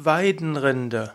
[0.00, 1.12] Weidenrinde.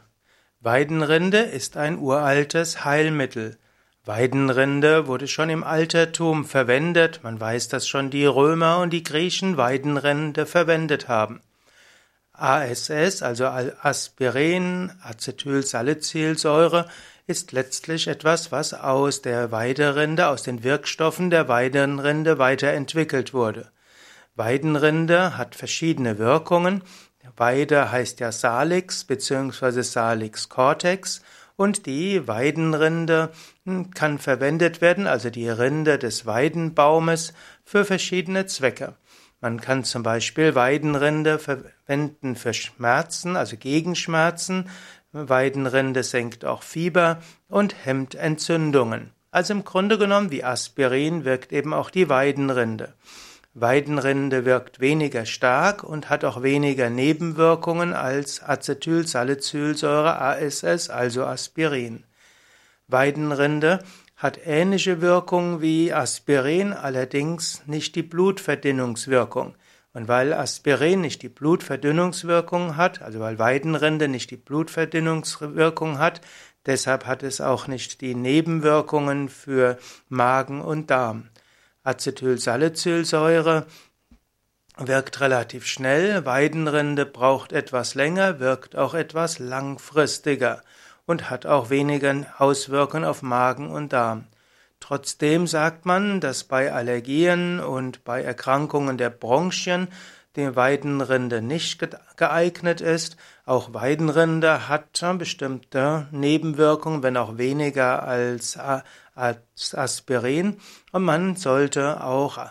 [0.60, 3.58] Weidenrinde ist ein uraltes Heilmittel.
[4.04, 7.22] Weidenrinde wurde schon im Altertum verwendet.
[7.24, 11.40] Man weiß, dass schon die Römer und die Griechen Weidenrinde verwendet haben.
[12.34, 16.90] ASS, also Aspirin, Acetylsalicylsäure,
[17.26, 23.72] ist letztlich etwas, was aus der Weidenrinde, aus den Wirkstoffen der Weidenrinde weiterentwickelt wurde.
[24.36, 26.84] Weidenrinde hat verschiedene Wirkungen.
[27.38, 29.82] Weide heißt ja Salix bzw.
[29.82, 31.22] Salix cortex
[31.56, 33.32] und die Weidenrinde
[33.66, 38.96] hm, kann verwendet werden, also die Rinde des Weidenbaumes, für verschiedene Zwecke.
[39.40, 44.70] Man kann zum Beispiel Weidenrinde verwenden für Schmerzen, also gegen Schmerzen.
[45.12, 49.12] Weidenrinde senkt auch Fieber und hemmt Entzündungen.
[49.32, 52.94] Also im Grunde genommen wie Aspirin wirkt eben auch die Weidenrinde.
[53.56, 62.04] Weidenrinde wirkt weniger stark und hat auch weniger Nebenwirkungen als Acetylsalicylsäure ASS, also Aspirin.
[62.88, 63.80] Weidenrinde
[64.16, 69.56] hat ähnliche Wirkung wie Aspirin, allerdings nicht die Blutverdünnungswirkung.
[69.94, 76.22] Und weil Aspirin nicht die Blutverdünnungswirkung hat, also weil Weidenrinde nicht die Blutverdünnungswirkung hat,
[76.66, 79.78] deshalb hat es auch nicht die Nebenwirkungen für
[80.10, 81.30] Magen und Darm.
[81.84, 83.66] Acetylsalicylsäure
[84.78, 90.62] wirkt relativ schnell, Weidenrinde braucht etwas länger, wirkt auch etwas langfristiger
[91.06, 94.26] und hat auch weniger Auswirkungen auf Magen und Darm.
[94.80, 99.88] Trotzdem sagt man, dass bei Allergien und bei Erkrankungen der Bronchien
[100.36, 101.80] die Weidenrinde nicht
[102.18, 103.18] geeignet ist.
[103.46, 108.58] Auch Weidenrinde hat bestimmte Nebenwirkungen, wenn auch weniger als
[109.74, 110.58] Aspirin
[110.92, 112.50] und man sollte auch äh,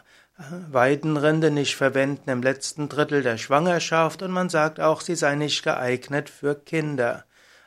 [0.71, 5.63] Weidenrinde nicht verwenden im letzten Drittel der Schwangerschaft und man sagt auch, sie sei nicht
[5.63, 7.25] geeignet für Kinder.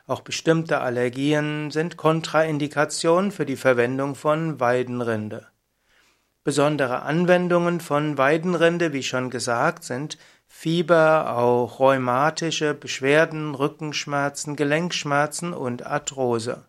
[0.08, 5.48] Auch bestimmte Allergien sind Kontraindikationen für die Verwendung von Weidenrinde.
[6.46, 15.88] Besondere Anwendungen von Weidenrinde, wie schon gesagt, sind Fieber, auch rheumatische Beschwerden, Rückenschmerzen, Gelenkschmerzen und
[15.88, 16.66] Arthrose.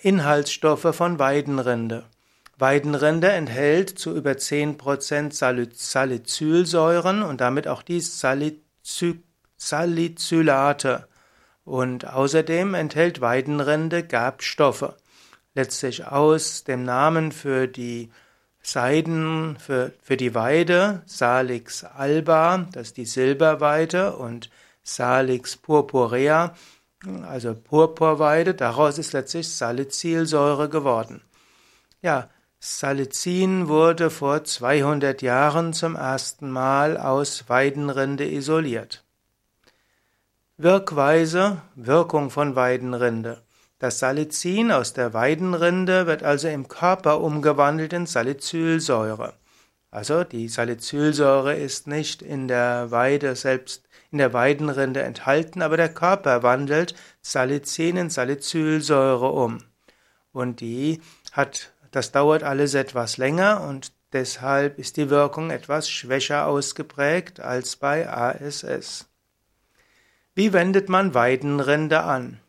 [0.00, 2.04] Inhaltsstoffe von Weidenrinde.
[2.56, 5.34] Weidenrinde enthält zu über 10%
[5.74, 8.00] Salicylsäuren und damit auch die
[9.58, 11.08] Salicylate.
[11.66, 14.94] Und außerdem enthält Weidenrinde Gerbstoffe.
[15.54, 18.10] Letztlich aus dem Namen für die
[18.60, 24.50] Seiden, für, für die Weide, Salix alba, das ist die Silberweide, und
[24.82, 26.54] Salix purpurea,
[27.26, 31.22] also Purpurweide, daraus ist letztlich Salicylsäure geworden.
[32.00, 32.28] Ja,
[32.58, 39.04] Salicin wurde vor 200 Jahren zum ersten Mal aus Weidenrinde isoliert.
[40.56, 43.43] Wirkweise, Wirkung von Weidenrinde.
[43.78, 49.34] Das Salicin aus der Weidenrinde wird also im Körper umgewandelt in Salicylsäure.
[49.90, 55.88] Also die Salicylsäure ist nicht in der Weide selbst in der Weidenrinde enthalten, aber der
[55.88, 59.58] Körper wandelt Salicin in Salicylsäure um.
[60.32, 61.00] Und die
[61.32, 67.74] hat, das dauert alles etwas länger und deshalb ist die Wirkung etwas schwächer ausgeprägt als
[67.74, 69.08] bei ASS.
[70.34, 72.40] Wie wendet man Weidenrinde an?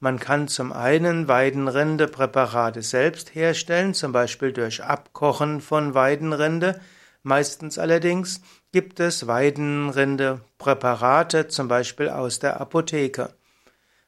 [0.00, 6.80] Man kann zum einen Weidenrindepräparate selbst herstellen, zum Beispiel durch Abkochen von Weidenrinde,
[7.22, 8.40] Meistens allerdings
[8.72, 13.34] gibt es Weidenrindepräparate, zum Beispiel aus der Apotheke.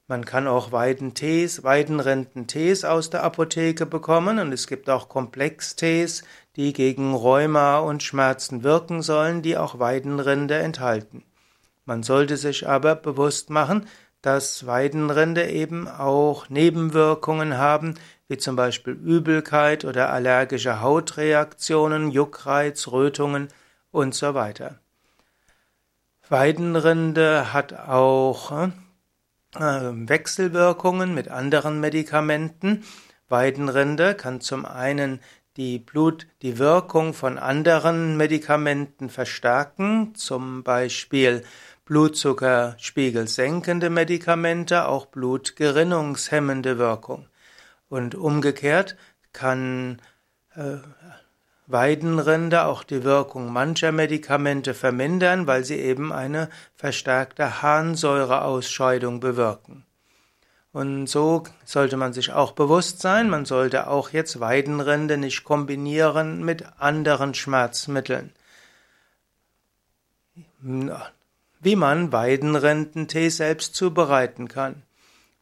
[0.09, 6.25] Man kann auch Weidentees, Weidenrindentees aus der Apotheke bekommen und es gibt auch Komplextees,
[6.57, 11.23] die gegen Rheuma und Schmerzen wirken sollen, die auch Weidenrinde enthalten.
[11.85, 13.87] Man sollte sich aber bewusst machen,
[14.23, 17.95] dass Weidenrinde eben auch Nebenwirkungen haben,
[18.29, 23.49] wie zum Beispiel Übelkeit oder allergische Hautreaktionen, Juckreiz, Rötungen
[23.91, 24.79] und so weiter.
[26.29, 28.71] Weidenrinde hat auch äh,
[29.61, 32.85] Wechselwirkungen mit anderen Medikamenten.
[33.29, 35.21] Weidenrinde kann zum einen
[35.57, 41.45] die Blut, die Wirkung von anderen Medikamenten verstärken, zum Beispiel
[41.93, 47.29] Blutzuckerspiegel senkende Medikamente, auch blutgerinnungshemmende Wirkung.
[47.91, 48.97] Und umgekehrt
[49.35, 50.01] kann
[50.55, 50.79] äh,
[51.67, 59.85] Weidenrinde auch die Wirkung mancher Medikamente vermindern, weil sie eben eine verstärkte Harnsäureausscheidung bewirken.
[60.73, 66.43] Und so sollte man sich auch bewusst sein, man sollte auch jetzt Weidenrinde nicht kombinieren
[66.43, 68.33] mit anderen Schmerzmitteln.
[71.63, 74.83] Wie man Weidenrindentee selbst zubereiten kann.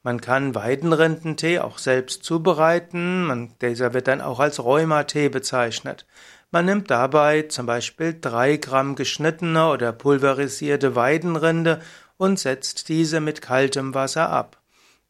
[0.03, 6.07] Man kann Weidenrindentee auch selbst zubereiten, man, dieser wird dann auch als Rheumatee bezeichnet.
[6.51, 11.81] Man nimmt dabei zum Beispiel drei Gramm geschnittene oder pulverisierte Weidenrinde
[12.17, 14.59] und setzt diese mit kaltem Wasser ab.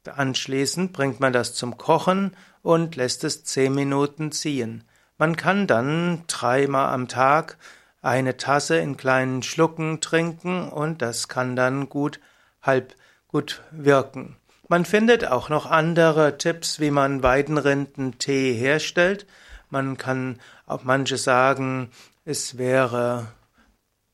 [0.07, 4.85] Anschließend bringt man das zum Kochen und lässt es zehn Minuten ziehen.
[5.19, 7.59] Man kann dann dreimal am Tag
[8.03, 12.21] eine Tasse in kleinen Schlucken trinken und das kann dann gut
[12.63, 12.95] halb
[13.29, 14.37] gut wirken.
[14.69, 19.27] Man findet auch noch andere Tipps, wie man Weidenrindentee herstellt.
[19.69, 21.91] Man kann auch manche sagen,
[22.25, 23.29] es wäre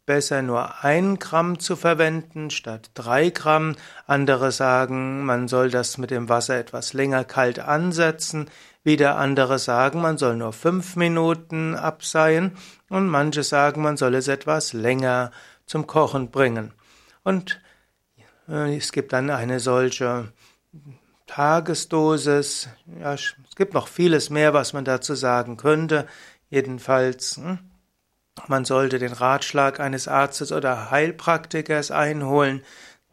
[0.06, 3.76] besser nur ein Gramm zu verwenden statt drei Gramm.
[4.06, 8.48] Andere sagen, man soll das mit dem Wasser etwas länger kalt ansetzen.
[8.84, 12.56] Wieder andere sagen, man soll nur fünf Minuten abseien.
[12.88, 15.32] Und manche sagen, man soll es etwas länger
[15.66, 16.72] zum Kochen bringen.
[17.24, 17.60] Und
[18.48, 20.32] äh, es gibt dann eine solche
[21.26, 22.68] Tagesdosis.
[23.00, 26.06] Ja, es gibt noch vieles mehr, was man dazu sagen könnte.
[26.48, 27.58] Jedenfalls, hm,
[28.48, 32.62] man sollte den Ratschlag eines Arztes oder Heilpraktikers einholen,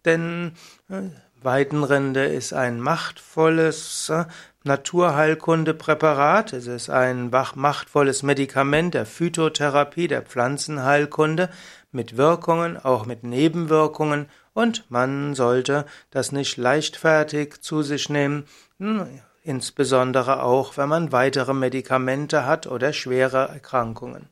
[0.05, 0.53] denn
[0.89, 1.01] äh,
[1.41, 4.25] Weidenrinde ist ein machtvolles äh,
[4.63, 6.53] Naturheilkundepräparat.
[6.53, 11.49] Es ist ein machtvolles Medikament der Phytotherapie, der Pflanzenheilkunde
[11.91, 18.45] mit Wirkungen, auch mit Nebenwirkungen und man sollte das nicht leichtfertig zu sich nehmen,
[18.79, 19.07] hm,
[19.41, 24.29] insbesondere auch, wenn man weitere Medikamente hat oder schwere Erkrankungen.